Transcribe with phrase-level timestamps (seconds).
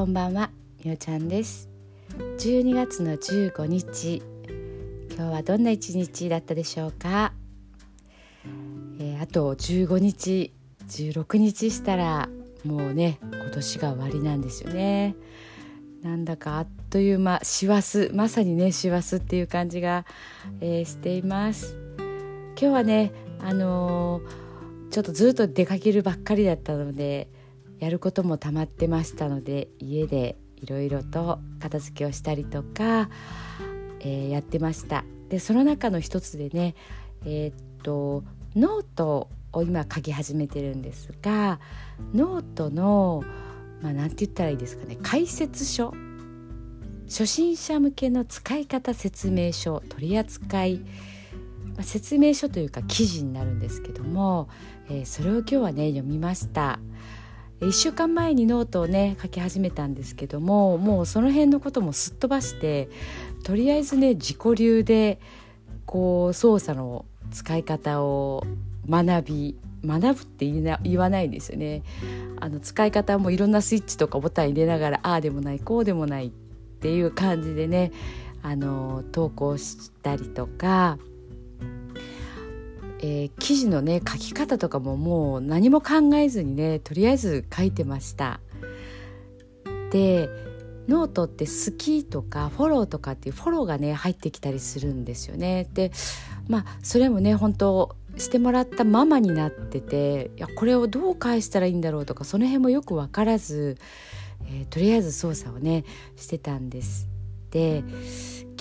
[0.00, 0.50] こんばんは
[0.82, 1.68] みおちゃんです。
[2.38, 4.22] 12月の15日
[5.14, 7.34] 今日はどんな一日だったでしょうか、
[8.98, 10.54] えー、あと15日
[10.88, 12.30] 16日したら
[12.64, 15.16] もうね今年が終わりなんですよね。
[16.00, 20.06] なんだかあっという間師走まさにね師走っていう感じが、
[20.62, 21.76] えー、しています。
[21.98, 27.28] 今日はねあのー、ちょっとずっと出かけるばっかりだったので
[27.80, 33.08] やることもたまってましたので家でいろいろと片付けをしたりとか、
[34.00, 35.04] えー、やってました。
[35.30, 36.74] でその中の一つでね
[37.24, 41.60] えー、っとノートを今書き始めてるんですが
[42.14, 43.22] ノートの
[43.80, 45.94] まあ何て言ったらいいですかね解説書
[47.06, 50.78] 初心者向けの使い方説明書取扱い、
[51.74, 54.48] まあ、説明書というか記事になるんですけども、
[54.88, 56.78] えー、それを今日はね読みました。
[57.60, 62.88] 1週間前にノートをね書き始めたんですけどももうその辺のこともすっ飛ばして
[63.44, 65.20] とりあえずね自己流で
[65.84, 68.44] こう操作の使い方を
[68.88, 71.82] 学び学ぶって言わないんですよね。
[72.38, 77.92] あの使い方もいろんなスイッチとかボタン入れながらああでもないこうでもないっていう感じでね
[78.42, 80.98] あの投稿したりとか
[83.02, 88.40] えー、記事のね書き方とかももう何も考えずにねとりあえず書いてました。
[89.90, 90.28] で
[90.86, 95.68] ノートって好きとかフォローとかっていうフォローがね入ってきたりするんですよね。
[95.72, 95.92] で
[96.48, 103.78] まあそれもね本当してもらったままになってていやこれをどう返したらいいんだろうとかその辺もよく分からず、
[104.46, 105.84] えー、とりあえず操作をね
[106.16, 107.08] してたんです。
[107.50, 107.82] で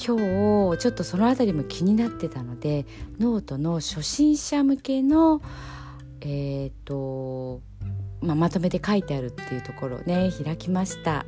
[0.06, 2.86] 今日ちょっとその辺りも気になってたので
[3.20, 5.42] ノートの初心者向けの
[6.22, 7.62] え、ー、と、
[8.22, 11.26] まあ、まとめて書いてあるっていうところをね開きました。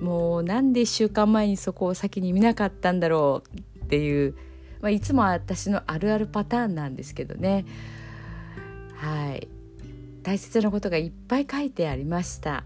[0.00, 4.36] もうなんで1週間前にそこを先に見なかったんだろうっていう、
[4.80, 7.64] まあ、いつも私のあるあるパターンなんですけどね。
[8.94, 9.48] はい。
[10.22, 12.64] 大切なことがいっぱい書いてありました。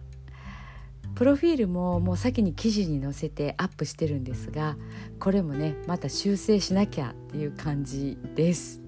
[1.23, 4.77] プロフィールももう先に記事に載せてアップしてるんですが
[5.21, 8.81] これもねまた修正しなきゃっていう感じです。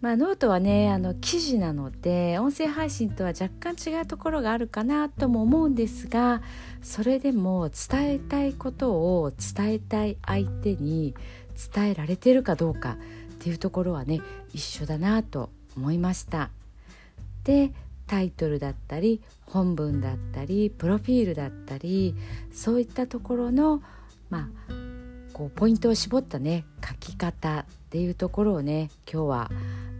[0.00, 6.40] まあ、ノートはねあの記事なので音声配信とは若干違うところがあるかなとも思うんですが
[6.82, 11.16] それでも伝えたいことを伝えたい相手に
[11.74, 12.96] 伝えられてるかどうかっ
[13.38, 14.20] ていうところはね
[14.52, 16.50] 一緒だなと思いました。
[17.42, 17.72] で
[18.08, 22.16] タイトルだったり本文だったりプロフィールだったり
[22.50, 23.82] そういったところの
[24.30, 24.78] まあ
[25.32, 29.50] こうポイントを絞ったね書き方っていうところをね今日は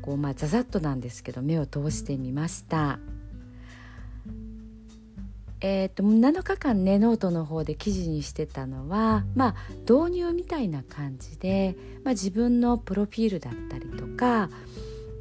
[0.03, 2.99] こうまあざざっとなんですけど目を通してみました。
[5.61, 14.51] えーと、と7日間ねノートの方で記事にしてたのはまあ導入みたいな感じで、まあ、自分のプロフィールだったりとか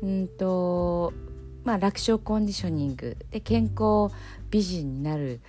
[0.04, 1.12] うんと
[1.68, 4.16] まあ、楽勝コンディショニングで健康
[4.50, 5.42] 美人になる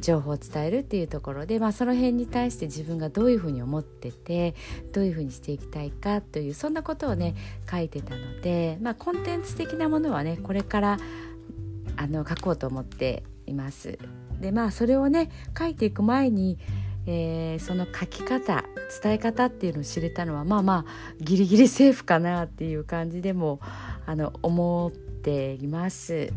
[0.00, 4.54] 情報を伝えるっていうところで、まあ、その辺に対して自分がどういうふうに思ってて
[4.92, 7.34] どういうふうにしていきたいかというそんなことをね
[7.70, 10.98] 書いてたので、まあ、コンテンツ的なものはねこれから
[11.98, 13.98] あの書こうと思っています。
[14.40, 16.58] でまあそれをね書いていく前に
[17.10, 18.64] えー、その書き方
[19.02, 23.60] 伝え方っていうのを知れたのはまあまあギリギリセーフかなっていう感じでも
[24.04, 26.32] あの思ってています。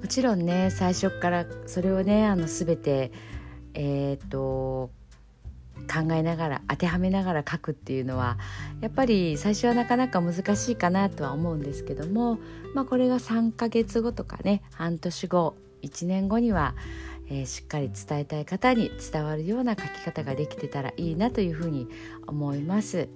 [0.00, 3.12] もちろんね最初からそれをねあの全て
[3.74, 4.90] えっ、と
[5.82, 8.38] 考えながら当てはめながら書くっていうのは
[8.80, 12.38] やっぱり最初はなかなか難しいかなとは思うんですけども、
[12.74, 16.74] まあ、これが3ヶ月後とかね半年後1年後には、
[17.28, 21.88] えー、しっかり伝えたい方に伝わるような書き方ができてたらいいなというふうに
[22.26, 23.08] 思います。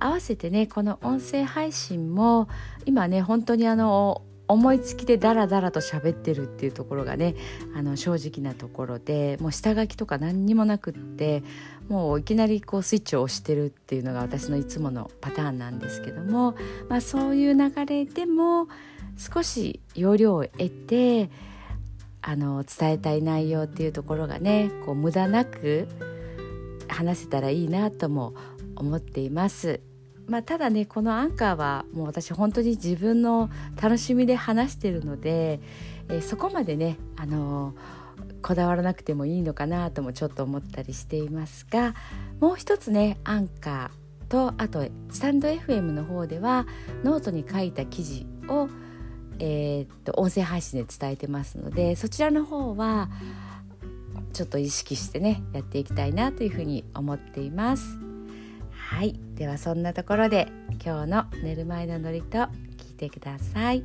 [0.00, 2.48] 合わせてねこの音声配信も
[2.86, 7.36] 今ね本当にあの思いつきでダラダラと喋ってるっていうところがね
[7.76, 11.44] あの正直なところでもう下書きとか何にもなくって
[11.88, 16.56] もういきなりこうスイッチを押してるっていうのが私のいつものパターンなんですけども、
[16.88, 18.66] まあ、そういう流れでも
[19.16, 21.30] 少し要領を得て
[22.22, 25.86] あの伝えたい内容っていうところがねこう無駄なく
[26.88, 28.34] 話せたらいいなとも
[28.74, 29.80] 思っています。
[30.30, 33.50] まあ、ただねこのアンカーはもう私本当に自分の
[33.82, 35.58] 楽しみで話してるので、
[36.08, 41.96] えー、そこまでね、あのー、こだわらなくてもいいのかなともちょっと思ったりしていますが
[42.38, 46.64] もう一つねアンカーとあとスタンド FM の方では
[47.02, 48.68] ノートに書いた記事を
[49.40, 53.08] えー、っと音声配信で伝えてますのでそちらの方は
[54.32, 58.09] ちょっと意識してねやっていきたいなというふうに思っています。
[58.90, 59.14] はい。
[59.36, 60.48] ではそんなところで
[60.84, 63.84] 今日の寝る前の祝詞聞いてください。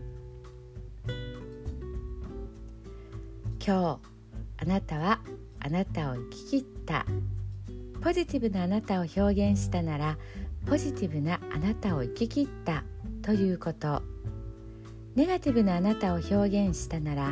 [3.64, 4.00] 今日
[4.58, 5.22] あなたは
[5.60, 7.06] あなたを生き切った。
[8.02, 10.18] ポジティブなあなたを表現したなら
[10.66, 12.84] ポジティブなあなたを生き切った
[13.22, 14.02] ということ。
[15.16, 17.32] ネガティブなあなたを表現したなら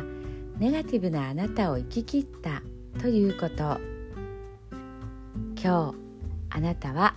[0.58, 2.62] ネガティブなあなたを生き切った
[3.00, 3.80] ということ。
[5.60, 5.94] 今日
[6.50, 7.16] あなたは